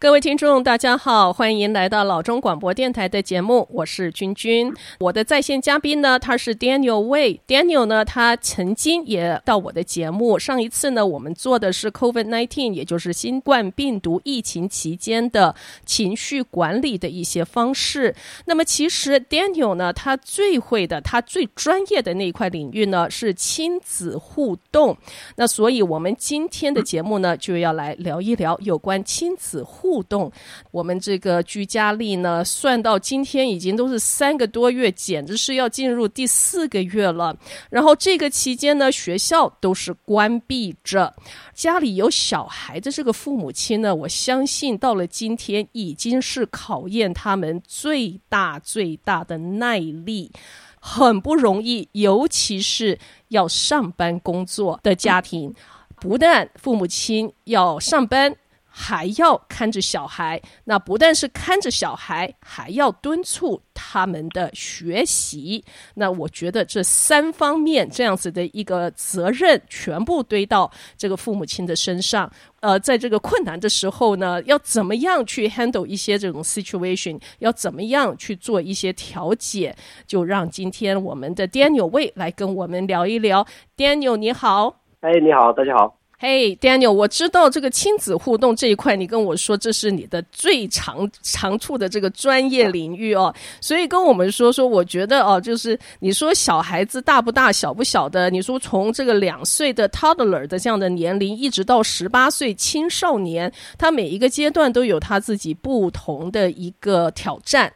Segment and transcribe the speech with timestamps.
[0.00, 4.72] 各位听众，大家好，欢迎来到老中广播电台的节目，我是君君。
[4.98, 7.38] 我的在线嘉宾呢，他是 Daniel Wei。
[7.46, 10.38] Daniel 呢，他曾经也到我的节目。
[10.38, 15.54] 上一次呢，我们做的是 COVID-19，也就是新冠病毒疫情期间的
[15.84, 18.14] 情绪管理的一些方式。
[18.46, 24.96] 那么，其实 Daniel 呢，他最会的，他最专业的那一块领域呢，是亲子互动。
[25.36, 29.89] 那所以，我们今天的节目呢，就要来聊一聊有关亲子互。
[29.90, 30.30] 互动，
[30.70, 37.36] 我们这个居家力呢，算到今天已经都是三个多月，简直是要进入第四个月了。
[37.70, 41.12] 然后这个期间呢，学校都是关闭着，
[41.54, 50.30] 家里有小孩的这个父母亲呢，我相信到了今天已经是考验他们最大最大的耐力，
[50.78, 52.96] 很不容易，尤其是
[53.30, 55.52] 要上班工作的家庭，
[55.96, 58.36] 不但父母亲要上班。
[58.82, 65.62] 还要看着小孩，那不但是看着小孩，还要敦促他们的学习。
[65.94, 72.30] 那我觉得这三方面这样子的一个责任，全部堆到这个父母亲的身上。
[72.60, 83.46] 呃，在这个困难的时候呢，要怎么样去 handle 一些这种 situation，要怎么样去做一些调解，就让今天我们的 Daniel Wei 来跟我们聊一聊。
[83.76, 85.99] Daniel 你好，哎，你好，大家好。
[86.22, 107.72] 嘿、，Daniel，我知道这个亲子互动这一块，你跟我说这是你的最长长处的这个专业领域哦，所以跟我们说说，我觉得哦，就是你说小孩子大不大小不小的，你说从这个两岁的 toddler 的这样的年龄，一直到十八岁青少年，他每一个阶段都有他自己不同的一个挑战。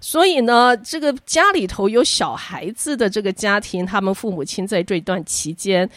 [0.00, 5.88] 所以呢，这个家里头有小孩子的这个家庭，他们父母亲在这段期间，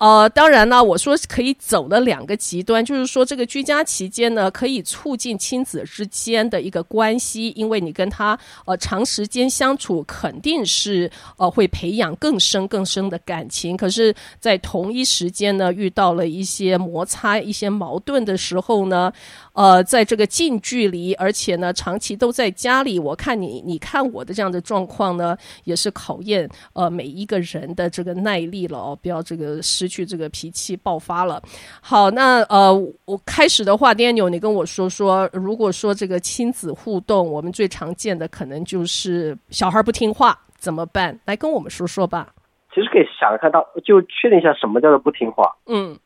[0.00, 13.76] 呃，当然呢，我说可以走了两个极端，就是说这个居家期间呢，可以促进亲子之间的一个关系，因为你跟他呃长时间相处，肯定是呃会培养更深更深的感情。
[13.76, 19.12] 可是，在同一时间呢，遇到了一些摩擦、一些矛盾的时候呢，
[19.52, 23.50] 呃，在这个近距离，而且呢，长期都在家里，我看你。
[23.50, 31.42] 你你看我的这样的状况呢，也是考验呃每一个人的这个耐力了哦，不要这个失去这个脾气爆发了。
[31.82, 32.72] 好，那呃
[33.04, 41.18] 我开始的话，Daniel，你跟我说说，如果说这个亲子互动，我们最常见的可能就是小孩不听话怎么办？
[41.24, 42.32] 来跟我们说说吧。
[42.72, 45.98] 其实可以想看到，就确定一下什么叫做不听话，嗯，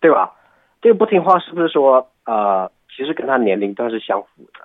[0.00, 0.32] 对吧？
[0.80, 4.60] 这个不听话是不是说呃，其实跟他年龄段是相符的？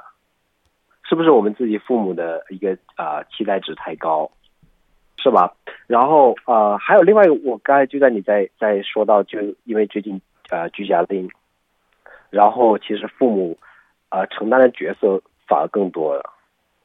[1.07, 4.29] 是不是我们自己父母的一个啊、呃、期待值太高，
[5.17, 5.53] 是吧？
[5.87, 11.29] 然后呃还有另外一个，我刚才就在你在在说到，就因为最近呃居家令，
[12.29, 13.57] 然后其实父母
[14.09, 16.33] 呃承担的角色反而更多了，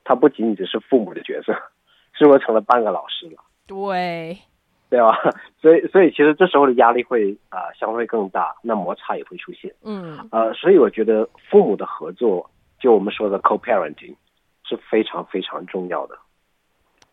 [0.04, 1.52] 他不仅仅只是父母的角色，
[2.12, 3.42] 是不是成了半个老师了？
[3.66, 4.38] 对，
[4.90, 5.16] 对吧？
[5.60, 9.72] 所以所以其实这时候的压力会啊、呃、相对更大，那摩擦也会出现。
[9.84, 12.48] 嗯，呃，所以我觉得父母的合作。
[12.80, 14.16] 就我们说的 co-parenting
[14.64, 16.18] 是非常非常重要的，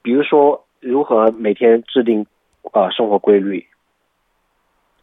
[0.01, 2.25] 比如说如何每天制定
[2.73, 3.67] 呃生活规律，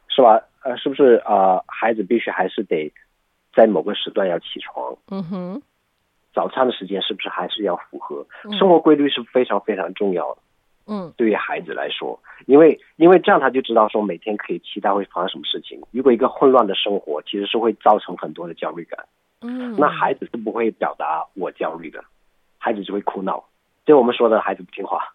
[0.09, 0.43] 是吧？
[0.63, 1.65] 呃，是不是啊、呃？
[1.69, 2.93] 孩子必须还是得
[3.55, 4.97] 在某个时段要起床？
[5.11, 5.63] 嗯哼。
[6.35, 8.27] 早餐的时间是不是还是要符合？
[8.59, 10.41] 生活规律是非常非常重要的。
[10.87, 11.13] 嗯。
[11.17, 15.81] 对于孩子来说，因为因为这样他就知道说每天可以期待会发生什么事情。
[15.93, 19.07] 如果一个混乱的生活，其实是会造成很多的焦虑感。
[19.41, 22.03] 嗯，那孩子是不会表达我焦虑的，
[22.59, 23.45] 孩子只会哭闹，
[23.85, 25.13] 就我们说的孩子不听话。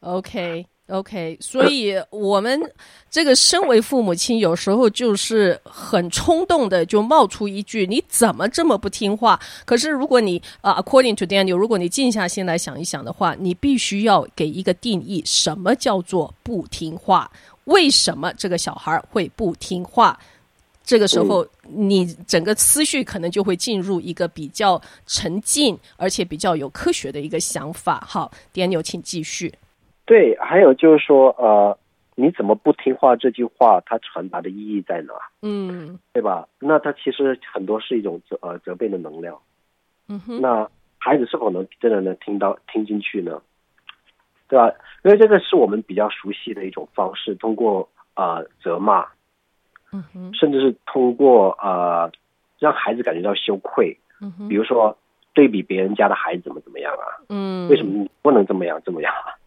[0.00, 2.60] OK OK，所以我们
[3.08, 17.30] 这个身为父母亲，有时候就是很冲动的就冒出一句：“你怎么这么不听话？”可是如果你啊、uh,，According to Daniel，如果你静下心来想一想的话，你必须要给一个定义：什么叫做不听话？
[17.66, 20.18] 为什么这个小孩会不听话？
[20.82, 28.04] 这个时候，你整个思绪可能就会进入一个比较沉静，而且比较有科学的一个想法。
[28.08, 29.54] 好，Daniel，请继续。
[30.10, 31.78] 对，还有就是说，呃，
[32.16, 33.14] 你怎么不听话？
[33.14, 35.14] 这句话它传达的意义在哪？
[35.40, 36.48] 嗯，对吧？
[36.58, 39.38] 那它其实很多是一种责呃责备的能量。
[40.08, 40.40] 嗯哼。
[40.40, 40.68] 那
[40.98, 43.40] 孩子是否能真的能听到听进去呢？
[44.48, 44.74] 对吧？
[45.04, 49.06] 因为这个是我们比较熟悉的一种方式，通过呃责骂。
[49.92, 52.10] 嗯哼，甚至是通过呃，
[52.58, 54.98] 让孩子感觉到羞愧，嗯哼，比如说
[55.34, 59.38] 对比别人家的孩子怎么怎么样啊，嗯，为什么你不能这么样这么样啊？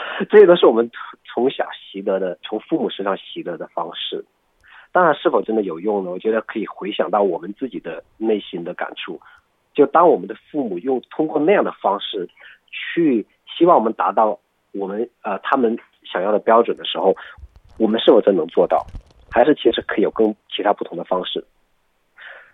[0.30, 0.90] 这些都是我们
[1.24, 4.24] 从小习得的，从父母身上习得的方式。
[4.92, 6.10] 当然，是否真的有用呢？
[6.10, 9.20] 我觉得可以回想到我们自己的内心的感触。
[9.72, 12.28] 就当我们的父母用通过那样的方式
[12.70, 14.40] 去希望我们达到
[14.72, 17.14] 我们呃他们想要的标准的时候，
[17.78, 18.84] 我们是否真能做到？
[19.30, 21.44] 还是其实可以有更其他不同的方式？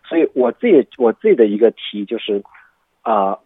[0.04, 2.42] 所以我自己我自己的一个题就是，
[3.00, 3.40] 啊、呃，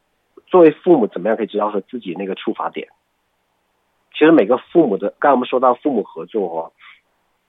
[0.48, 2.88] 作为父母怎么样可以知道说自己那个出发点？
[4.20, 6.72] 其实每个父母的，刚才我们说到父母合作哦，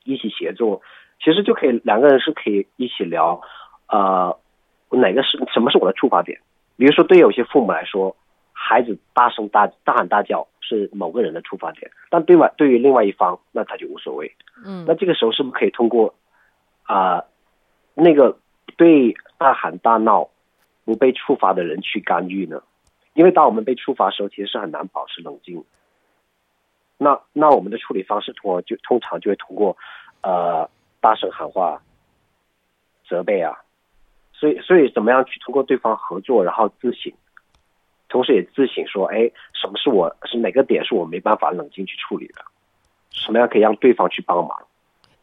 [0.06, 0.82] 一起协作，
[1.20, 3.42] 其实就可以两个人是可以一起聊，
[3.90, 4.40] 呃，
[4.90, 6.40] 哪个是什么是我的触发点？
[6.78, 8.16] 比如说对有些父母来说，
[8.54, 14.34] 孩子大声大大喊大叫是某个人的触发点，但对外对于另外一方，那他就无所谓。
[14.66, 16.16] 嗯，那这个时候是不是可以通过
[16.84, 17.26] 啊、呃、
[17.96, 18.38] 那个
[18.78, 20.30] 对大喊大闹
[20.86, 22.64] 不被触发的人去干预呢？
[23.14, 25.66] 因为当我们被触发的时候，其实是很难保持冷静。
[27.04, 29.76] 那那我们的处理方式通过就通常就会通过，
[30.22, 30.70] 呃，
[31.00, 31.82] 大声喊话、
[33.10, 33.58] 责备啊，
[34.32, 37.12] 所以所以怎么样去通过对方合作，然后自省，
[38.08, 42.46] 同时也自省说，哎，什么是我是哪个点是我没办法冷静去处理的，
[43.10, 44.68] 什么样可以让对方去帮忙？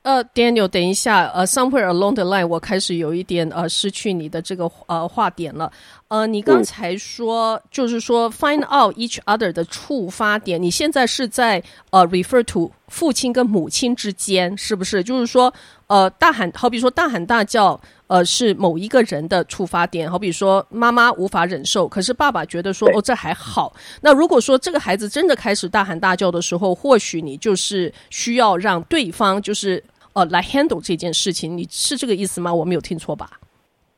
[0.08, 5.70] 呃，Daniel，等一下，呃，somewhere along the line，我开始有一点呃失去你的这个呃话点了。
[6.08, 15.05] 呃，你刚才说、嗯、就是说 find out each other 的触发点，你现在是在呃 refer to 父亲跟母亲之间，是不是？
[15.05, 15.52] 就是说
[15.88, 23.75] 呃大喊，好比说大喊大叫，呃是某一个人的触发点，好比说妈妈无法忍受，可是爸爸觉得说哦这还好。
[24.00, 29.84] 那如果说这个孩子真的开始大喊大叫的时候，或许你就是需要让对方就是。
[30.14, 32.52] 呃，来 handle 这件事情，你是这个意思吗？
[32.52, 33.31] 我没有听错吧？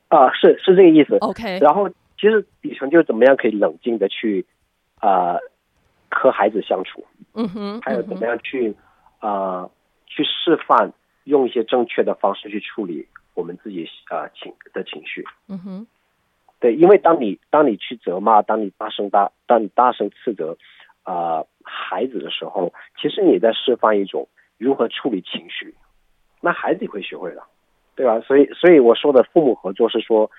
[0.08, 1.16] 啊、呃，是是这个意思。
[1.18, 4.44] OK，然后其实底层就是怎么样可以冷静的去
[4.96, 5.40] 啊、呃、
[6.10, 8.74] 和孩子相处，嗯哼，还有怎么样去
[9.20, 9.30] 啊、
[9.62, 9.70] 呃、
[10.06, 10.92] 去示范
[11.24, 15.86] 用一些正确的方式去处理我们自己啊、呃、情的情绪，嗯哼，
[16.58, 20.58] 对，因为当你当你去责骂，当你大声大当你大声斥责
[21.04, 24.28] 啊、呃、孩子的时候，其实你在示范一种
[24.58, 25.72] 如何处理情绪。
[26.40, 27.46] 那孩子也会学会了，
[27.94, 28.20] 对吧？
[28.20, 30.30] 所以，所以我说的父母合作是说，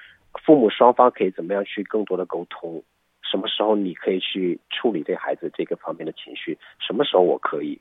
[0.43, 2.81] 父母双方可以怎么样去更多的沟通，
[3.21, 7.79] 什么时候你可以去处理对孩子这个方面的情绪，什么时候我可以，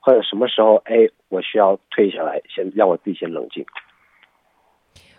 [0.00, 3.64] 或者什么时候，哎，我需要退下来，先让我自己先冷静。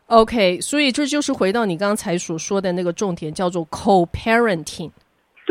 [0.08, 4.92] OK，所以这就是回到你刚才所说的那个重点，叫做 co-parenting。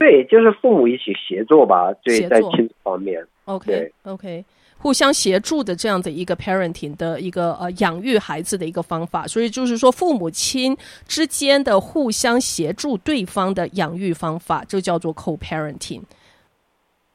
[0.00, 3.22] 对，就是父母一起协作吧，对，在亲子方面。
[3.44, 4.42] OK，OK。
[4.78, 10.74] 互相协助的这样的一个 parenting 的一个呃养育孩子的一个方法，所以就是说父母亲
[11.06, 16.00] 之间的互相协助对方的养育方法，就叫做 co-parenting。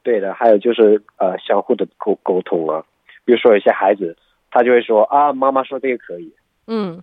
[0.04, 2.84] 对的，还有就是呃相互的沟沟通啊，
[3.24, 4.16] 比如说有些孩子
[4.48, 6.32] 他就会说啊，妈妈说这个可以，
[6.68, 7.02] 嗯，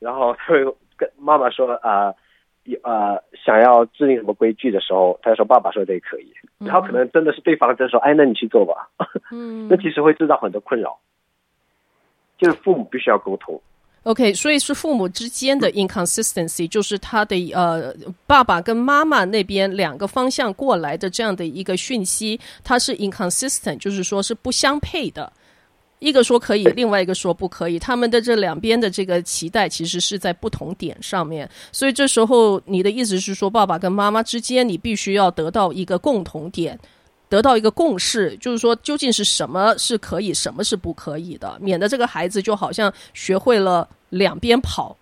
[0.00, 0.64] 然后他会
[0.96, 2.06] 跟妈妈说啊。
[2.08, 2.14] 呃
[2.82, 8.88] 呃，想要制定什么规矩的时候，他就说爸爸说这可以，然后可能真的是对方就说，哎，那你去做吧。
[9.32, 10.98] 嗯，那其实会制造很多困扰，
[12.38, 13.60] 就是父母必须要沟通。
[14.04, 17.94] OK，所以是父母之间的 inconsistency，就是他的呃
[18.26, 25.30] 爸爸跟妈妈那边两个方向过来的这样的一个讯息，它是 inconsistent，就是说是不相配的。
[26.00, 27.78] 一个说可以，另外一个说不可以。
[27.78, 36.78] 他们的这两边的这个期待其实是在不同点上面，所以这时候你的意思是说，爸爸跟妈妈之间，你必须要得到一个共同点，
[37.28, 44.96] 得到一个共识，就是说究竟是什么是可以，什么是不可以的，免得这个孩子就好像学会了两边跑。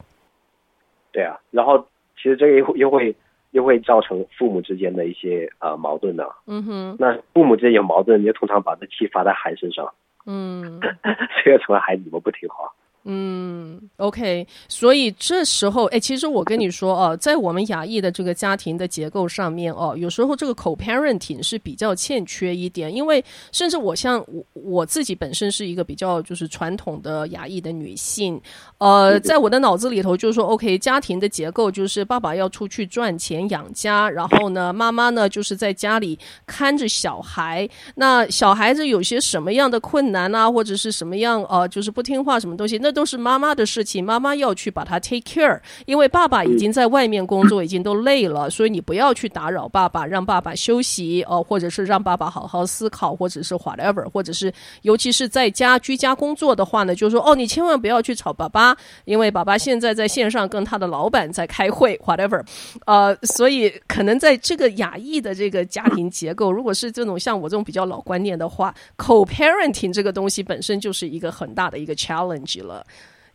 [1.13, 1.79] 对啊，然后
[2.17, 3.15] 其实这个又又会
[3.53, 6.25] 又会造成父母之间的一些呃矛盾呢。
[6.47, 9.89] 嗯哼，那父母之间有矛盾，你就通常把这气发在孩子身上。
[10.31, 10.79] 嗯，
[11.43, 12.71] 这个成了孩子怎么不听话？
[13.05, 28.39] 嗯，OK，所以这时候，哎，其实我跟你说哦，在我们亚裔的这个家庭的结构上面哦，有时候这个 co-parenting 是比较欠缺一点，因为甚至我像我我自己本身是一个比较就是传统的亚裔的女性，
[28.77, 54.53] 呃，在我的脑子里头就是说，OK，家庭的结构就是爸爸要出去赚钱养家，然后呢，妈妈呢就是在家里看着小孩，那小孩子有些什么样的困难啊，或者是什么样呃，就是不听话什么东西，那都是妈妈的事情，妈妈要去把他 take care，因为爸爸已经在外面工作，已经都累了，所以你不要去打扰爸爸，让爸爸休息哦，或者是让爸爸好好思考，或者是 whatever，或者是
[54.83, 62.45] 尤其是在家居家工作的话呢，就是说哦，你千万不要去吵爸爸，因为爸爸现在在线上跟他的老板在开会，whatever，
[62.87, 72.78] 呃，所以可能在这个亚裔的这个家庭结构，如果是这种像我这种比较老观念的话，co-parenting 这个东西本身就是一个很大的一个 challenge 了。
[72.79, 72.87] 了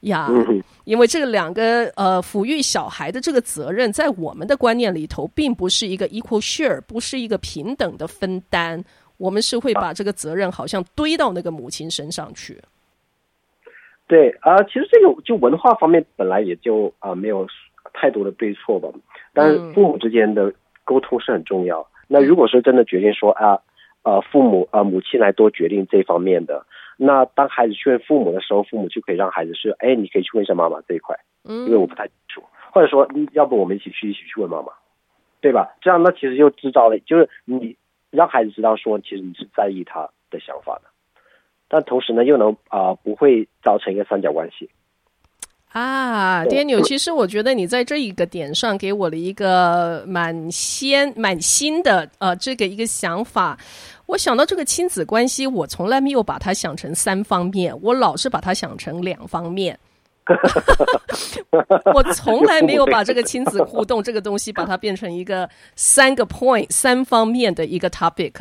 [0.02, 0.30] 呀。
[0.86, 8.84] 因为这两个呃抚育小孩的这个责任，在我们的观念里头，并不是一个 equal share，不是一个平等的分担。
[9.18, 12.60] 我们是会把这个责任好像堆到那个母亲身上去。
[14.08, 17.48] 对啊、呃，其实这个就文化方面本来也就啊、呃、没有
[17.94, 18.90] 太多的对错吧，
[19.34, 20.52] 但是父母之间的
[20.84, 21.80] 沟通是很重要。
[21.80, 23.60] 嗯、那如果说真的决定说啊
[24.04, 26.66] 呃父母啊、呃、母亲来多决定这方面的，
[26.98, 34.74] 那当孩子去问父母的时候，父母就可以让孩子说，哎，你可以去问一下妈妈这一块，嗯，因为我不太清楚，或者说要不我们一起去一起去问妈妈，
[35.42, 35.76] 对吧？
[35.82, 37.76] 这样那其实就制造了就是你。
[38.16, 40.84] 让孩子知道说，其实你是在意他的想法的，
[41.68, 44.70] 但同时呢，又能啊、呃、不会造成一个三角关系。
[45.74, 53.58] 啊，Daniel，其实我觉得你在这一个点上给我了一个蛮鲜蛮新的呃这个一个想法。
[54.06, 59.78] 我想到这个亲子关系，我从来没有把它想成三方面，我老是把它想成两方面。
[61.94, 68.34] 我从来没有把这个亲子互动这个东西，把它变成一个三个 point 三方面的一个 topic。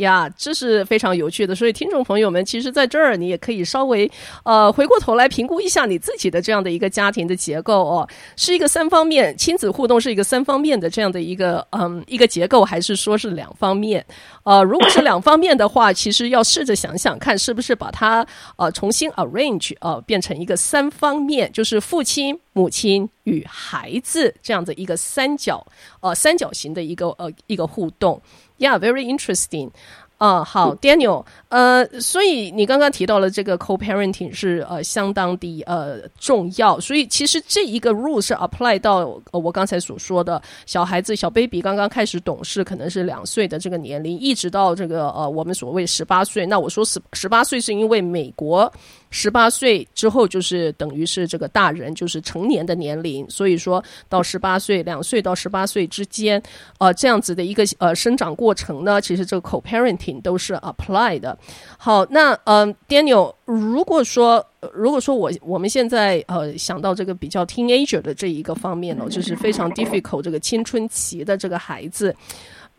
[0.00, 4.10] 呀这是非常有趣的，所以听众朋友们，其实在这儿你也可以稍微
[4.44, 14.04] 呃回过头来评估一下你自己的这样的一个家庭的结构哦，是一个三方面亲子互动是一个三方面的这样的一个嗯一个结构，还是说是两方面？
[14.44, 18.26] 呃，如果是两方面的话，其实要试着想想看，是不是把它
[18.56, 25.64] 呃重新 arrange 呃变成一个三方面，就是父亲、母亲与孩子这样的一个三角
[26.00, 28.20] 呃三角形的一个呃一个互动。
[28.58, 29.70] Yeah, very interesting.
[30.18, 46.44] 啊，好，Daniel，呃，所以你刚刚提到了这个 co-parenting 是呃相当的呃重要，所以其实这一个 rule 是 apply 到呃我刚才所说的小孩子小 baby 刚刚开始懂事，可能是两岁的这个年龄，一直到这个呃我们所谓十八岁。
[46.44, 48.70] 那我说十十八岁是因为美国
[49.10, 56.40] 十八岁之后就是等于是这个大人就是成年的年龄，所以说到十八岁两岁到十八岁之间，
[56.78, 61.36] 呃这样子的一个呃生长过程呢，其实这个 co-parenting 都是 apply 的。
[61.76, 72.14] 好，那嗯、呃、Daniel，如果说如果说我我们现在呃想到这个比较 teenager 的这一个方面呢，就是非常 difficult 这个青春期的这个孩子，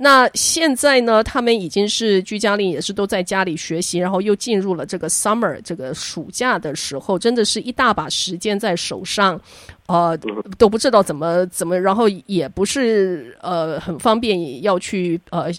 [0.02, 9.40] 那现在呢，他们已经是居家令，也是都在家里学习，然后又进入了这个 summer 这个暑假的时候，真的是一大把时间在手上，
[9.86, 10.18] 呃，
[10.58, 15.52] 都不知道怎么怎么，然后也不是呃很方便要去呃。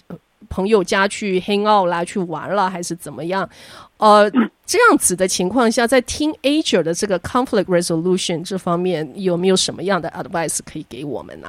[0.49, 3.49] 朋友家去 hang out 啦，去玩了，还是怎么样？
[3.97, 4.29] 呃，
[4.67, 11.47] 这样子的情况下，在 teenager 的这个 conflict resolution 这方面，有没有什么样的 advice 可以给我们呢？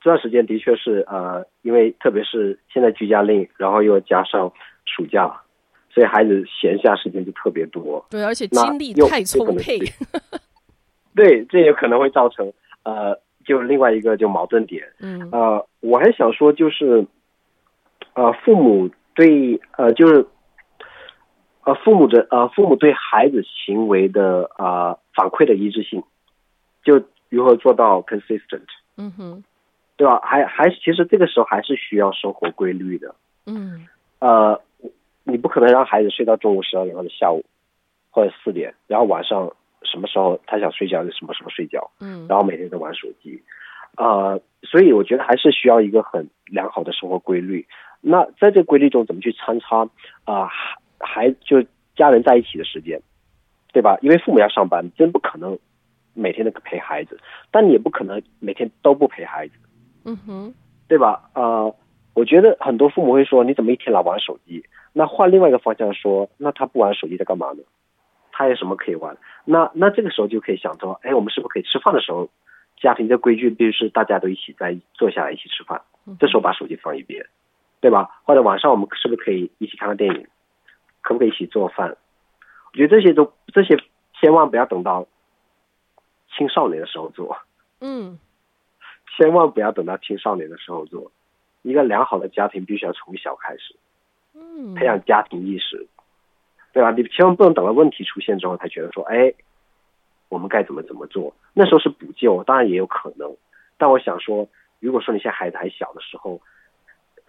[0.00, 4.52] 这段时间的确是呃，因为特别是现在居家令，然后又加上
[4.84, 5.40] 暑假，
[5.90, 8.04] 所以孩子闲暇时间就特别多。
[8.10, 9.78] 对，而且精力太充沛。
[11.14, 12.52] 对，这也可能会造成
[12.84, 14.84] 呃，就另外一个就矛盾点。
[15.00, 17.06] 嗯，呃，我还想说就是。
[18.12, 20.26] 呃，父母对呃，就是
[21.62, 26.02] 呃，父母的呃，父母对孩子行为的啊、呃、反馈的一致性，
[26.82, 28.66] 就如何做到 consistent？
[28.96, 29.44] 嗯哼，
[30.00, 30.18] 对吧？
[30.24, 33.14] 还还其实这个时候还是需要生活规律的。
[33.44, 33.86] 嗯，
[34.18, 34.58] 呃，
[35.24, 37.44] 你不可能让孩子睡到中午十二点或者下午
[38.10, 39.52] 或者四点，然后晚上
[39.82, 41.90] 什么时候他想睡觉就什么时候睡觉。
[42.00, 43.42] 嗯，然后每天都玩手机。
[43.98, 47.66] 呃，所以我觉得还是需要一个很良好的生活规律。
[48.00, 49.86] 那在这个规律中，怎么去参差
[50.24, 50.48] 啊？
[50.98, 51.62] 还、呃、就
[51.94, 53.02] 家人在一起的时间，
[53.70, 53.98] 对吧？
[54.00, 55.58] 因为父母要上班，真不可能
[56.14, 59.54] 每天都陪孩子，但你也不可能每天都不陪孩子，
[60.04, 60.54] 嗯哼，
[60.88, 61.30] 对吧？
[61.34, 61.74] 呃，
[62.14, 64.64] 我觉得很多父母会说，你怎么一天老玩手机？
[64.92, 67.62] 那换另外一个方向说，那他不玩手机在干嘛呢？
[68.32, 69.16] 他有什么可以玩？
[69.44, 72.28] 那那这个时候就可以想说，哎，我们是不是可以吃饭的时候，
[72.80, 75.82] 家庭的规矩必须是大家都一起在坐下来一起吃饭，
[76.18, 77.26] 这时候把手机放一边。
[77.82, 78.20] 对吧？
[78.24, 80.26] 或者晚上我们是不是可以一起看看电影？
[81.00, 81.96] 可不可以一起做饭？
[82.72, 83.74] 我觉得这些都这些
[84.20, 85.06] 千万不要等到
[86.36, 87.38] 青少年的时候做。
[87.80, 88.18] 嗯，
[89.20, 91.12] 千万不要等到青少年的时候做。
[91.60, 93.76] 一个良好的家庭必须要从小开始，
[94.32, 95.86] 嗯，培养家庭意识，
[96.72, 96.90] 对吧？
[96.90, 99.30] 你千万不能等到问题出现之后才觉得说，哎，
[100.30, 101.34] 我们该怎么怎么做？
[101.52, 103.36] 那时候是补救，当然也有可能。
[103.76, 104.48] 但我想说，
[104.78, 106.40] 如果说你现在孩子还小的时候，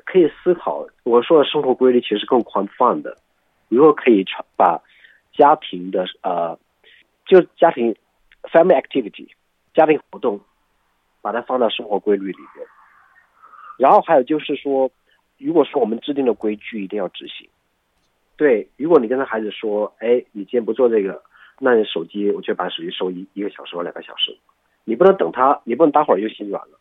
[0.06, 3.18] 可以思考，我说的生活规律其实是更宽泛的。
[3.68, 4.24] 如果可以
[4.56, 4.82] 把
[5.34, 6.58] 家庭的呃，
[7.26, 7.94] 就家庭
[8.44, 9.28] family activity
[9.74, 10.40] 家庭活动，
[11.22, 12.66] 把它放到生活规律里面。
[13.78, 14.92] 然后还有就是说，
[15.38, 17.48] 如果说我们制定的规矩一定要执行。
[18.38, 21.22] 对，如果你跟他孩子说，哎，你今天不做这个，
[21.60, 24.36] 那你手机我就把手机收一一个小时或两个小时，
[24.84, 26.80] 你不能等他，你不能待会儿又心软了，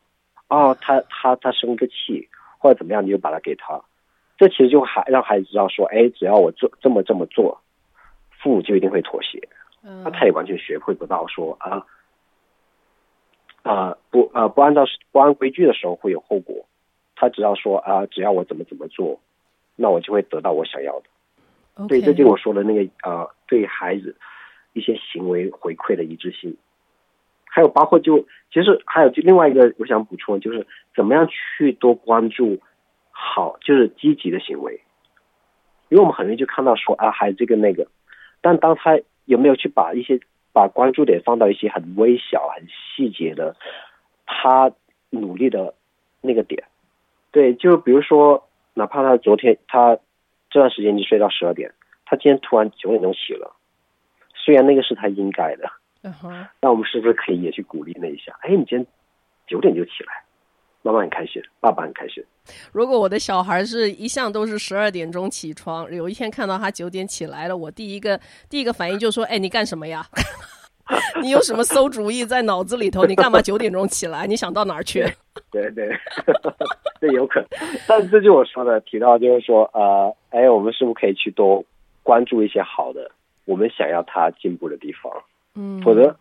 [0.49, 2.28] 哦，他他他生个气
[2.59, 3.78] 或者怎么样，你就把它给他，
[4.38, 7.61] 这其实就还让孩子知道说，哎，只要我做这么这么做，
[8.42, 9.38] 父母就一定会妥协，
[9.82, 11.85] 那他也完全学会不到说啊
[13.70, 16.66] 啊不啊不按照不按规矩的时候会有后果，
[17.14, 19.20] 他只要说啊只要我怎么怎么做，
[19.76, 21.86] 那我就会得到我想要的。
[21.86, 24.16] 对，这就是我说的那个呃，对孩子
[24.72, 26.56] 一些行为回馈的一致性，
[27.44, 32.58] 还有包括就其实还有就另外一个我想补充就是怎么样去多关注
[33.10, 34.80] 好就是积极的行为，
[35.90, 37.86] 因为我们很容易就看到说啊孩子这个那个，
[38.40, 40.18] 但当他有没有去把一些
[40.52, 43.57] 把关注点放到一些很微小很细节的
[44.26, 44.73] 他
[45.11, 45.75] 努力的
[46.21, 46.64] 那个点，
[47.30, 49.99] 对，就比如说哪怕他昨天他。
[50.52, 51.73] 这段时间就睡到十二点，
[52.04, 53.54] 他今天突然九点钟起了，
[54.35, 55.71] 虽然那个是他应该的，
[56.61, 58.37] 那我们是不是可以也去鼓励那一下？
[58.40, 58.85] 哎，你今天
[59.47, 60.25] 九点就起来，
[60.83, 62.25] 妈妈很开心，爸爸很开心。
[62.73, 70.04] 如果我的小孩是一向都是十二点钟起床，有一天看到他九点起来了，我第一个第一个反应就是说：“哎，你干什么呀？
[71.23, 73.04] 你有什么馊主意在脑子里头？
[73.04, 74.26] 你干嘛九点钟起来？
[74.26, 75.07] 你想到哪儿去？”
[75.50, 75.88] 对对，
[77.00, 77.49] 这有可能。
[77.87, 81.64] 但是这就我说的，提到就是说，呃，哎，我们是不是可以去多
[82.02, 83.11] 关注一些好的，
[83.45, 85.12] 我们想要他进步的地方？
[85.54, 86.16] 嗯，否则，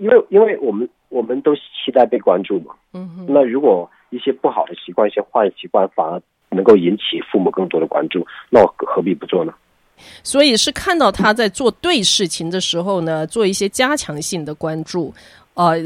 [0.00, 2.74] 因为因为我们我们都期待被关注嘛。
[2.92, 3.26] 嗯哼。
[3.28, 9.52] 那如果一些不好的习惯、一些坏习惯反而能够引起父母更多的关注，那我何必不做呢？
[10.22, 15.12] 所以是看到他在做对事情的时候呢，做一些加强性的关注。
[15.58, 15.76] 呃，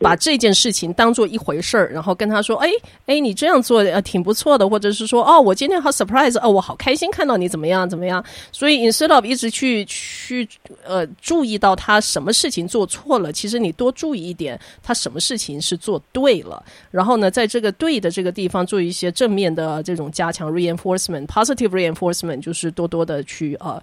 [0.00, 2.68] 把这件事情当做一回事儿，然后跟他说：“哎
[3.06, 10.48] 哎，你这样做呃挺不错的。”或者是说：“哦，我今天好 surprise，哦，我好开心看到你怎么样怎么样。”所以 instead of 一直去去
[10.84, 16.60] 呃注意到他什么事情做错了，其实你多注意一点，他什么事情是做对了。
[16.90, 23.80] 然后呢，在这个对的这个地方做一些正面的这种加强 reinforcement，positive reinforcement，就是多多的去呃。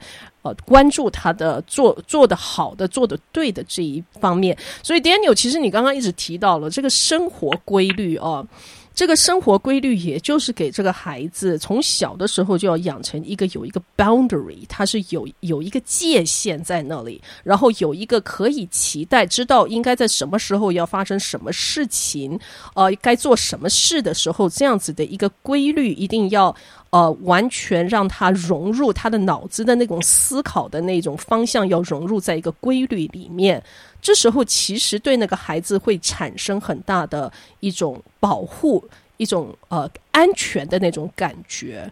[0.66, 8.46] 关注他的做做的好的做的对的这一方面，所以 Daniel，其实你刚刚一直提到了这个生活规律哦。
[8.94, 22.40] 这个生活规律，也就是给这个孩子从小的时候就要养成一个有一个 boundary，它是有有一个界限在那里，然后有一个可以期待，知道应该在什么时候要发生什么事情，
[22.74, 26.56] 呃，该做什么事的时候，这样子的一个规律，一定要
[26.98, 33.62] 呃完全让他融入他的脑子的那种思考的那种方向，要融入在一个规律里面。
[34.02, 38.84] 这时候其实对那个孩子会产生很大的一种保护，
[39.18, 41.88] 一种呃安全的那种感觉，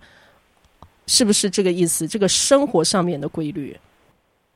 [1.06, 2.08] 是不是这个意思？
[2.08, 3.78] 这个生活上面的规律。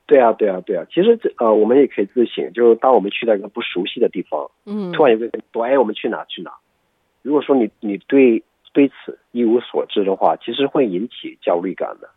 [0.07, 0.83] 对啊，对啊，对啊。
[0.89, 6.51] 其实这呃，我们也可以自省，就是当我们去到一个不熟悉的地方，嗯，突然有个人说：“哎，我们去哪去哪？”
[7.21, 8.41] 如果说你你对
[8.73, 12.09] 对此一无所知的话，其实会引起焦虑感的，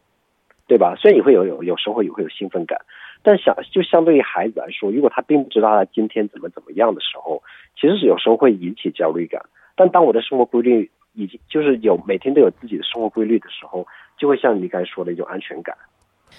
[0.66, 0.94] 对吧？
[0.96, 2.80] 虽然也会有有有时候也会有兴奋感。
[3.24, 7.42] 但想就相对于孩子来说，如果他并不知道他今天怎么怎么样的时候，
[7.76, 9.42] 其实是有时候会引起焦虑感。
[9.76, 13.86] 但当我的生活规律已经就是有每天都有自己的生活规律的时候，
[14.18, 15.76] 就会像你刚才说的一种安全感。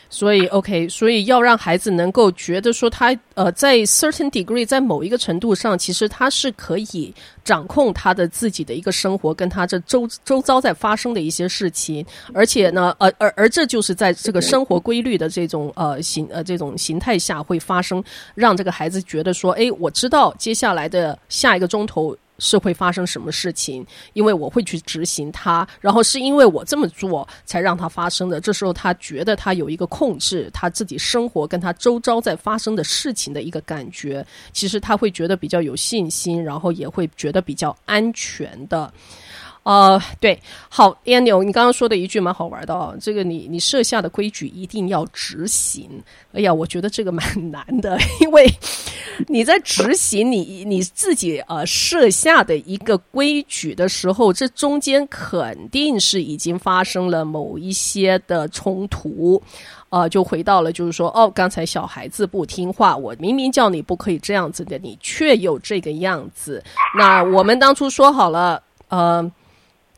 [0.10, 18.04] 所以，OK，所以要让孩子能够觉得说他呃，在 certain degree，在某一个程度上，其实他是可以掌控他的自己的一个生活，跟他这周周遭在发生的一些事情，而且呢，而而而这就是在这个生活规律的这种呃形呃这种形态下会发生，
[18.36, 22.16] 让这个孩子觉得说，哎，我知道接下来的下一个钟头。
[22.44, 23.86] 是会发生什么事情？
[24.12, 28.42] 因为我会去执行它，然后是因为我这么做才让它发生的。
[28.42, 38.92] 这时候他觉得他有一个控制他自己生活跟他周遭在发生的事情的一个感觉，其实他会觉得比较有信心，然后也会觉得比较安全的。
[39.64, 45.90] 呃，对，好，Daniel，你刚刚说的一句蛮好玩的哦，这个你你设下的规矩一定要执行。
[46.34, 48.46] 哎呀，我觉得这个蛮难的，因为
[49.30, 59.42] 你在执行你你自己呃设下的一个规矩的时候，这中间肯定是已经发生了某一些的冲突，
[59.88, 66.62] 呃，就回到了就是说，哦，刚才小孩子不听话，我明明叫你不可以这样子的，你却又这个样子。
[66.98, 69.32] 那我们当初说好了，呃。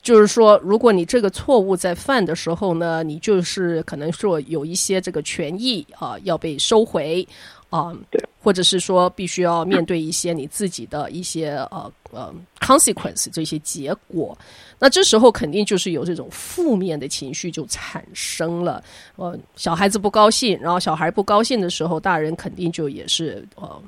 [0.05, 7.27] 就是说，如果你这个错误在犯的时候呢，你就是可能说有一些这个权益啊、呃、要被收回
[7.71, 14.37] 啊，对、呃，或者是说必须要面对一些你自己的一些呃呃 consequence 这些结果，
[14.77, 18.83] 那这时候肯定就是有这种负面的情绪就产生了。
[19.15, 23.81] 呃，小孩子不高兴，然后小孩不高兴的时候，大人肯定就也是呃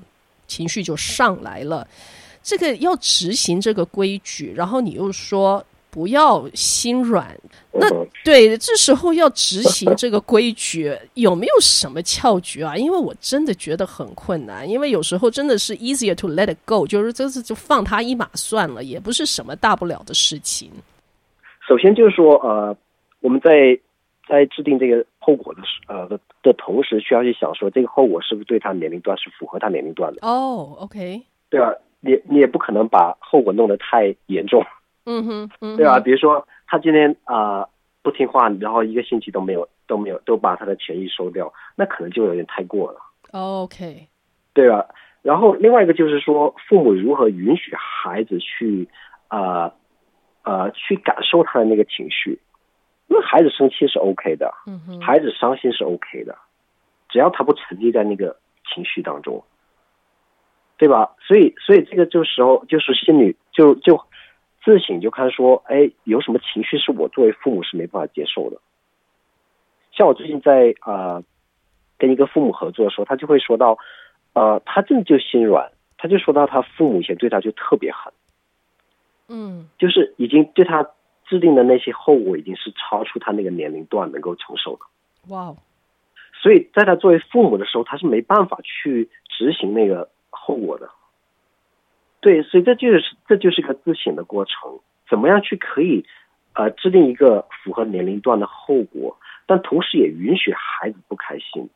[0.48, 1.88] 情绪就上来了。
[2.42, 5.64] 这个要执行这个规矩，然后你又说。
[5.98, 7.36] 不要心软，
[7.74, 7.90] 那
[8.24, 12.78] 对，这时候要执行这个规矩，有没有什么窍诀啊？
[12.78, 20.70] 因为我真的觉得很困难，因为有时候真的是 easier to let it go，就是这次就放他一马算了，也不是什么大不了的事情。
[21.68, 22.78] 首先就是说，呃，
[23.22, 23.80] 我们在
[24.30, 30.20] 在制定这个后果的时呃的的同时，需要去想说，这个后果是不是对他年龄段是符合他年龄段的？
[30.22, 31.74] 哦，OK，对吧？
[32.02, 34.64] 你你也不可能把后果弄得太严重。
[35.08, 36.00] 嗯哼，嗯哼，对吧？
[36.02, 37.70] 比如说他今天啊、呃、
[38.04, 43.00] 不听话，然后一个星期都没有都没有都把他的权益收掉，那可能就有点太过了。
[43.32, 44.08] OK，
[44.54, 44.86] 对吧？
[45.22, 48.90] 然后另外一个就是说，父母如何允许孩子去
[49.30, 49.72] 啊
[50.44, 52.40] 呃，呃去感受他的那个情绪，
[53.08, 56.38] 因为孩子生气是 OK 的，嗯哼，孩子伤心是 OK 的，
[57.08, 58.36] 只要他不沉溺在那个
[58.74, 59.42] 情绪当中，
[60.78, 61.16] 对吧？
[61.26, 64.04] 所以所以这个就时候就是心里就就。
[64.68, 68.60] 自省就看说，哎，有什么情绪是我作为父母是没办法接受的。
[69.94, 71.24] 像我最近在啊、呃、
[71.98, 73.78] 跟一个父母合作的时候，他就会说到，
[74.34, 78.12] 呃，他真的就心软，他就说到他父母以前对他就特别狠，
[79.30, 80.90] 嗯，就是已经对他
[81.28, 85.34] 制定的那些后果已经是超出他那个年龄段能够承受的。
[85.34, 85.56] 哇，
[86.42, 90.90] 所以在他作为父母的时候，他是没办法去执行那个后果的。
[92.28, 96.04] 对，所以这就是这就是一个自省的过程，怎么样去可以，
[96.56, 101.70] 呃，制定一个符合年龄段的后果，但同时也允许孩子不开心。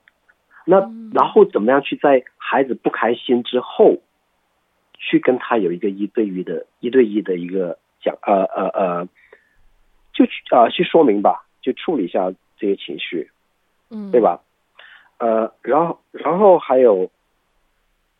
[0.66, 4.00] 那然后怎么样去在孩子不开心之后，
[4.98, 9.08] 去跟他有一个一对一的、一对一的一个讲，呃呃呃，
[10.12, 13.32] 就去啊、呃、去说明吧，就处理一下这些情绪，
[13.90, 14.42] 嗯，对吧？
[15.18, 17.10] 呃，然后然后还有。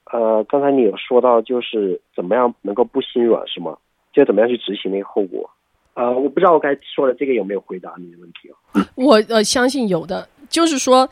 [0.06, 3.78] 呃，刚才你有说到，就是怎么样能够不心软，是吗？
[4.14, 5.50] 就怎么样去执行那个后果？
[5.94, 8.86] 呃，我不知道我该说的这个有没有回答你的问题哦。
[8.96, 11.08] 我呃相信有的，就是说，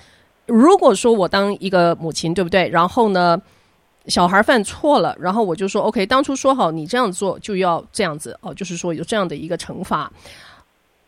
[0.46, 2.68] 如果说我当一个母亲，对不对？
[2.70, 3.42] 然后呢，
[4.08, 10.12] 小孩犯错了，然后我就说，OK，当初说好你这样做就要这样子哦，就是说有这样的一个惩罚。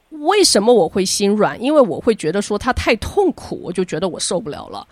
[0.10, 1.62] 为什么我会心软？
[1.62, 4.86] 因为我会觉得说他太痛苦，我就觉得我受不了了。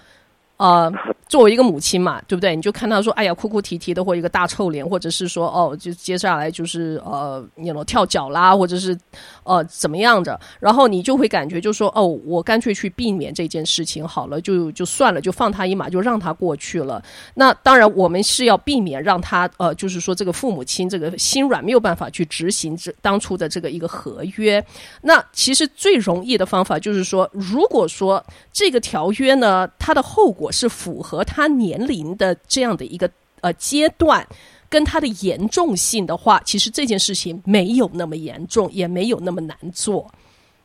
[0.56, 0.91] 呃，
[1.29, 2.55] 作为一个母亲嘛，对不对？
[2.55, 8.97] 你就看他说，哎呀，哭哭啼啼的，或一个大臭脸，或者是说，哦，就接下来就是呃，你了跳脚啦，或者是
[9.43, 17.01] 呃怎么样的，然后你就会感觉就说，哦，我干脆去避免这件事情好了，就就算了，就放他一马，就让他过去了。
[17.35, 24.61] 那当然，我们是要避免让他呃，就是说这个父母亲这个心软，没有办法去执行这当初的这个一个合约。
[25.03, 30.39] 那其实最容易的方法就是说，如果说这个条约呢，它的后果。
[30.51, 34.25] 是符合和他年龄的这样的一个呃阶段，
[34.69, 40.10] 跟他的严重性的话，其实这件事情没有那么严重，也没有那么难做，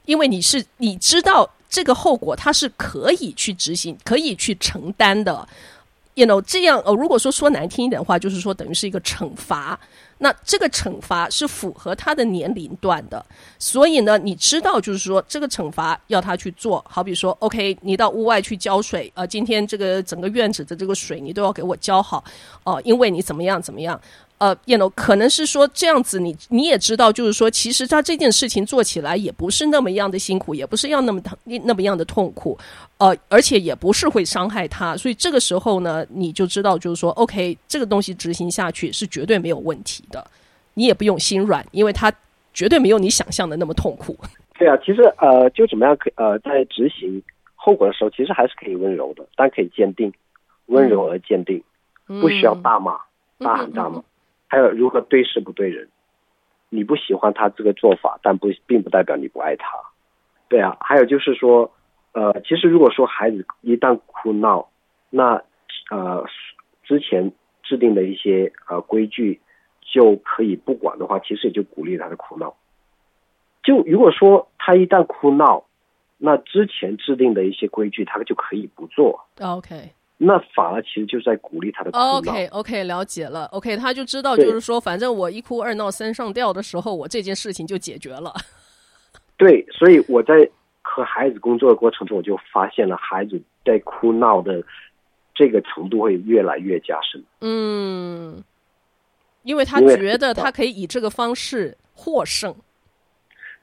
[0.04, 5.48] 因为你是你知道这个后果，他是可以去执行，可以去承担的。
[6.14, 9.76] You know，这样呃，如果说说难听一点的话，就是说等于是一个惩罚。
[10.24, 13.22] 那这个惩罚是符合他的年龄段的，
[13.58, 22.24] 所以呢，你知道，就是说这个惩罚要他去做，好比说，OK，你到屋外去浇水，呃，今天这个整个院子的这个水你都要给我浇好，
[22.64, 24.00] 哦、呃，因为你怎么样怎么样。
[24.38, 32.58] 呃叶总可能是说这样子你，你也知道，就是说，其实他这件事情做起来也不是那么样的辛苦，也不是要那么疼，那么样的痛苦，
[32.98, 40.04] 呃，而且也不是会伤害他，所以这个时候呢，你就知道，就是说，OK，这个东西执行下去是绝对没有问题，
[40.74, 42.12] 你也不用心软，因为他
[42.52, 44.16] 绝对没有你想象的那么痛苦。
[44.58, 47.22] 对啊，其实呃，就怎么样可呃，在执行
[47.54, 50.12] 后果的时候，其实还是可以温柔的，但可以坚定，
[50.66, 51.62] 温柔而坚定，
[52.08, 52.92] 嗯、不需要大骂、
[53.38, 53.96] 嗯、大喊大骂。
[53.96, 54.04] 嗯嗯嗯
[54.46, 55.88] 还有如何对事不对人，
[56.68, 59.66] 你不喜欢他这个做法，但不并不代表你不爱他，
[60.48, 60.76] 对啊。
[60.80, 61.72] 还有就是说，
[62.12, 64.68] 呃，其实如果说孩子一旦哭闹，
[65.10, 65.42] 那
[65.90, 66.24] 呃
[66.84, 67.32] 之前
[67.64, 69.40] 制定的一些呃规矩
[69.94, 72.56] 就可以不管的话，其实也就鼓励他的哭闹。
[73.62, 75.66] 就如果说他一旦哭闹，
[76.18, 79.24] 那之前制定的一些规矩他就可以不做。
[79.40, 79.92] OK。
[80.16, 82.18] 那反而其实就是在鼓励他的哭闹。
[82.18, 83.44] OK OK，了解了。
[83.52, 88.32] OK，他就知道，就是说，反正我一哭二闹三上吊的时候，我这件事情就解决了。
[89.38, 90.50] 对，所以我在
[90.82, 94.60] 和孩子工作的过程中，我就发现了孩子在哭闹的
[95.34, 97.22] 这个程度会越来越加深。
[97.40, 98.42] 嗯，
[99.44, 102.54] 因为他觉得他可以以这个方式获胜，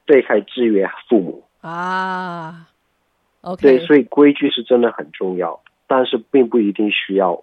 [0.06, 2.68] 对，可以制约父母啊。
[3.42, 7.42] OK，对，所以规矩是真的很重要，但是并不一定需要。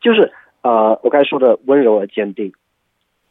[0.00, 2.52] 就是呃，我刚才说的温柔而坚定，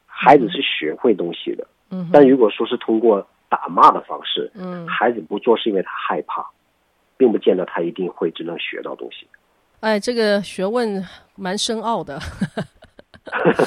[0.06, 1.68] 孩子是学会东西的。
[1.90, 6.46] 嗯，但如果说是通过打骂的方式，嗯，孩子不做是因为他害怕，
[7.18, 9.28] 并不见得他一定会真正学到东西。
[9.80, 11.04] 哎，这个学问
[11.36, 12.20] 蛮深奥的。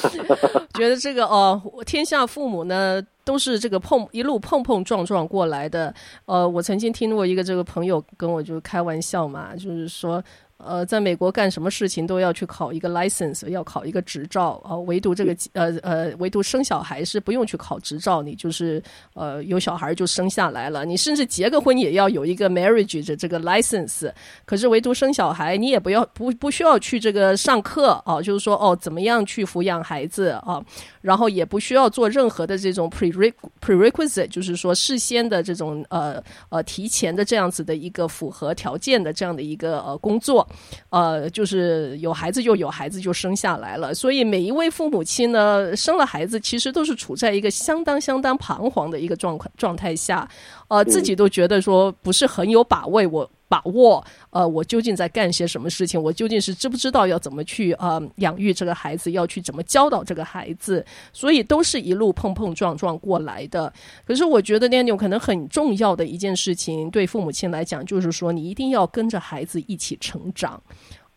[0.75, 5.95] 觉得这个哦，天下父母呢都是这个碰一路碰碰撞撞过来的。
[6.27, 10.23] 呃，我曾经听过一个这个朋友跟我就开玩笑嘛，就是说。
[10.65, 18.83] 呃，在美国干什么事情都要去考一个 license，要考一个执照啊，呃，唯独这个呃呃，唯独生小孩是不用去考执照，你就是
[19.15, 24.13] 呃有小孩就生下来了，你甚至结个婚也要有一个 marriage 的这个 license，
[24.45, 30.63] 可是唯独生小孩你也不要不不需要去这个上课啊，就是说哦怎么样去抚养孩子啊，
[31.01, 40.47] 然后也不需要做任何的这种 prerequisite，就是说事先的这种呃呃提前的这样子的一个符合条件的这样的一个呃工作。
[40.89, 50.29] 呃，就是有孩子就有孩子就生下来了，所以每一位父母亲呢，生了孩子其实都是处在一个相当相当彷徨的一个状况状态下，
[50.69, 53.31] 呃，自己都觉得说不是很有把握，我。
[53.51, 56.01] 把握，呃，我究竟在干些什么事情？
[56.01, 60.87] 我究竟是知不知道要怎么去呃养育这个孩子，要去怎么教导这个孩子？
[61.13, 63.73] 所以都是一路碰碰撞撞过来的。
[64.07, 70.63] 可是我觉得 Daniel 可能很重要的一件事情，对父母亲来讲，就是说你一定要跟着孩子一起成长。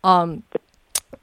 [0.00, 0.42] 嗯，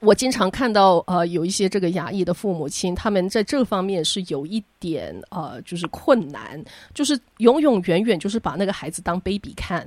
[0.00, 9.86] 我经常看到呃有一些这个亚裔的父母亲，他们在这方面是有一点呃就是困难，就是永永远远就是把那个孩子当 baby 看。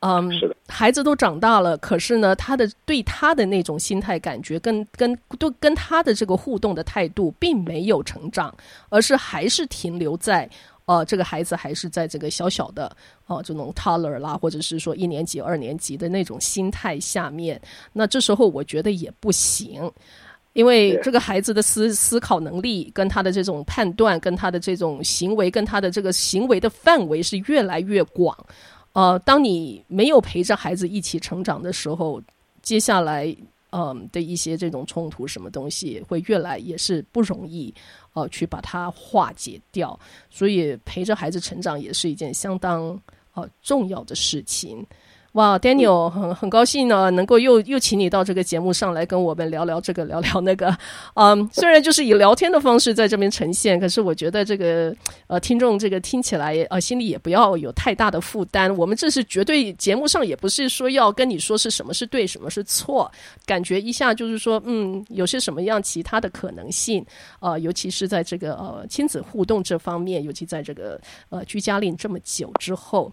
[0.00, 8.54] 嗯，是的，孩子都长大了，可是呢，他的对他的那种心态感觉跟跟都跟他的这个互动的态度并没有成长，
[8.88, 10.48] 而是还是停留在
[10.86, 12.86] 呃，这个孩子还是在这个小小的
[13.26, 17.60] 哦、呃、这种 toddler 啦，或者是说一年级、二年级的那种心态下面。
[17.92, 19.92] 那这时候我觉得也不行，
[20.54, 28.34] 因为这个孩子的思思考能力跟他的这种判断，跟他的这种行为，跟他的这个行为的范围是越来越广。
[28.92, 32.20] 呃，当你没有陪着孩子一起成长的时候，
[32.60, 33.26] 接下来
[33.70, 37.72] 嗯、呃、的一些这种冲突，什么东西会越来也是不容易
[38.12, 39.98] 呃去把它化解掉。
[40.28, 43.00] 所以陪着孩子成长也是一件相当
[43.34, 44.84] 呃重要的事情。
[45.32, 50.76] 哇，Daniel，很很高兴呢，能够又又请你到这个节目上来跟我们聊聊这个聊聊那个。
[51.14, 54.92] 嗯，虽然就是以聊天的方式在这边呈现，可是我觉得这个
[55.28, 58.76] 呃听众这个听起来呃心里也不要有太大的负担。
[58.76, 63.08] 我们这是绝对节目上也不是说要跟你说是什么是对，什么是错，
[63.46, 67.06] 感觉一下就是说嗯有些什么样其他的可能性。
[67.38, 73.12] 呃，尤其是在这个呃亲子互动这方面，尤其在这个呃居家令这么久之后。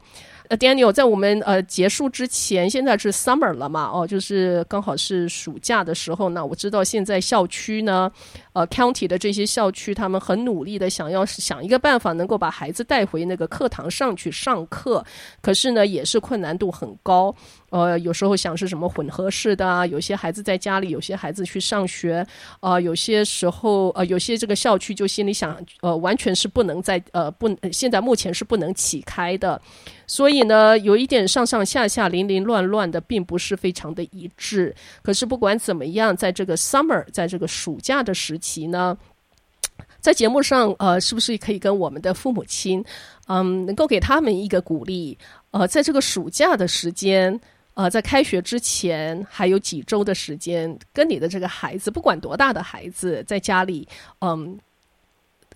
[0.49, 3.89] 呃，Daniel，在我们呃结束之前，现在是 summer 了嘛？
[3.93, 6.45] 哦，就是刚好是暑假的时候呢。
[6.45, 8.09] 我知道现在校区呢，
[8.53, 15.03] 呃，county 的这些校区，他们很努力的想要想一个办法，能够把孩子带回那个课堂上去上课。
[15.41, 17.35] 可是呢，也是困难度很高。
[17.69, 22.25] 呃，有时候想是什么混合式的啊，有些孩子在家里，有些孩子去上学。
[22.61, 29.61] 呃，有些时候呃，有些这个校区就心里想，呃，完全是不能在呃不，现在目前是不能启开的。
[30.05, 34.73] 所以呢，有一点上上下下、零零乱乱的，并不是非常的一致。
[35.01, 38.97] 可是不管怎么样，在这个 summer，在这个暑假的时期呢，
[39.99, 42.81] 在节目上，呃，是不是可以跟我们的父母亲，
[43.27, 45.17] 嗯，能够给他们一个鼓励？
[45.51, 47.37] 呃，在这个暑假的时间，
[47.77, 53.87] 呃，在开学之前还有几周的时间，跟你的这个孩子，不管多大的孩子，在家里，
[54.19, 54.57] 嗯。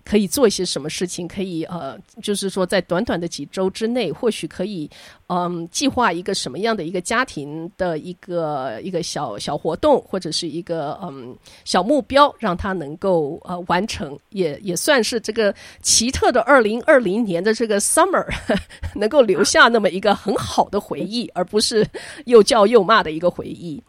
[0.04, 1.28] 可以做一些什么事情？
[1.28, 4.90] 可以呃，就是说，在短短的几周之内，或许可以
[5.28, 18.26] 嗯，计划一个什么样的一个家庭的一个一个小小活动，或者是一个嗯小目标，让他能够呃完成，也也算是这个奇特的二零二零年的这个 summer
[18.94, 21.86] 能够留下那么一个很好的回忆， 而不是
[22.26, 23.82] 又叫又骂的一个回忆。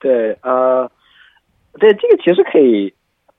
[0.00, 0.90] 对，呃，
[1.78, 2.92] 对，这个其实可以。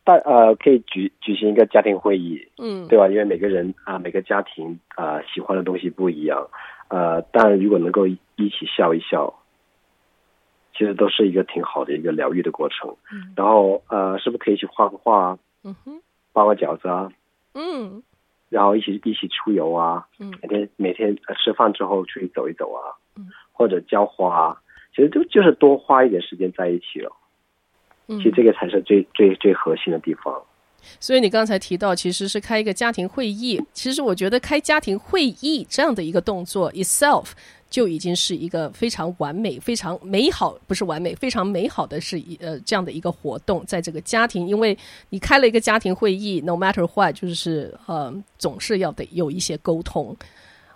[0.06, 3.08] 大呃，可以举举行一个家庭会议，嗯，对吧？
[3.10, 6.48] 因为每个人啊、呃，每个家庭啊、呃，喜欢的东西不一样，
[6.90, 9.34] 呃，但如果能够一起笑一笑，
[10.74, 12.96] 其实都是一个挺好的一个疗愈的过程。
[13.12, 15.38] 嗯，然后呃，是不是可以一起画个画？
[15.64, 16.00] 嗯哼，
[16.32, 17.12] 包个饺子啊，
[17.56, 18.04] 嗯，
[18.50, 24.62] 然后一起一起出游啊，嗯，每天每天吃饭之后出去走一走啊，嗯，或者浇花啊。
[24.96, 27.12] 其实就就是多花一点时间在一起了。
[27.12, 27.25] 嗯，
[28.08, 30.42] 其实这个才是最最最核心的地方。
[31.00, 33.60] 所以你刚才提到，其实是开一个家庭会议。
[33.74, 37.30] 其实我觉得开家庭会议这样的一个动作 itself
[37.72, 44.78] 就已经是一个非常完美、非常美好，不是完美，非常美好的是一呃这样的一个活动，在这个家庭，因为
[45.10, 50.16] 你开了一个家庭会议，no matter what，就是呃总是要得有一些沟通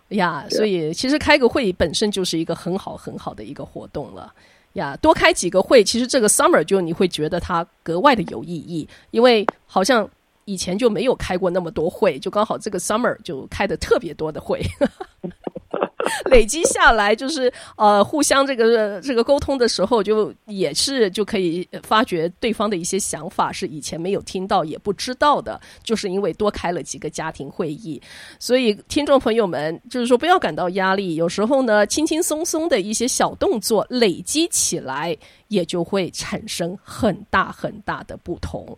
[0.09, 0.43] 呀。
[0.49, 4.33] 所以其实开个会议本身就是一个很好很好的一个活动了。
[4.73, 10.09] 呀，多开几个会，其实这个 summer 就你会觉得它格外的有意义，因为好像
[10.45, 14.61] 以前就没有开过那么多会，就刚好这个 summer 就开的特别多的会。
[16.29, 28.01] 累积下来，就是呃，互相这个这个沟通的时候，就也是就可以发觉对方的一些想法是以前没有听到也不知道的，就是因为多开了几个家庭会议。
[28.39, 35.15] 所以听众朋友们，就是说不要感到压力，有时候呢，轻轻松松的一些小动作累积起来，
[35.47, 38.77] 也就会产生很大很大的不同。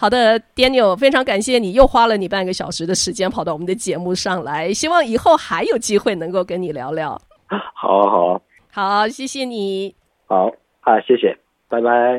[0.00, 7.20] 好的，Daniel，非常感谢你又花了你半个小时的时间跑到我们的节目上来，希望以后还有机会能够跟你聊聊。
[7.74, 8.40] 好啊，好啊，
[9.00, 9.92] 好，谢谢你。
[10.28, 11.36] 好啊，谢谢，
[11.68, 12.16] 拜拜。